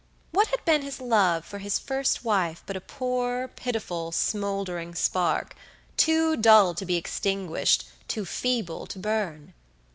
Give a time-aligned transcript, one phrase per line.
[0.31, 5.55] What had been his love for his first wife but a poor, pitiful, smoldering spark,
[5.95, 9.53] too dull to be extinguished, too feeble to burn?